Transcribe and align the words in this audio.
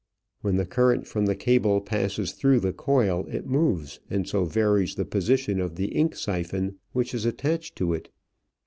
When 0.41 0.55
the 0.55 0.65
current 0.65 1.05
from 1.05 1.27
the 1.27 1.35
cable 1.35 1.79
passes 1.79 2.31
through 2.31 2.61
the 2.61 2.73
coil 2.73 3.27
it 3.29 3.45
moves, 3.45 3.99
and 4.09 4.27
so 4.27 4.45
varies 4.45 4.95
the 4.95 5.05
position 5.05 5.59
of 5.61 5.75
the 5.75 5.89
ink 5.89 6.15
siphon 6.15 6.77
which 6.91 7.13
is 7.13 7.23
attached 7.23 7.75
to 7.75 7.93
it. 7.93 8.09